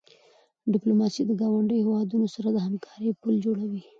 ډیپلوماسي 0.71 1.21
د 1.25 1.31
ګاونډیو 1.41 1.81
هېوادونو 1.85 2.27
سره 2.35 2.47
د 2.51 2.57
همکاری 2.67 3.09
پل 3.21 3.33
جوړوي. 3.45 3.81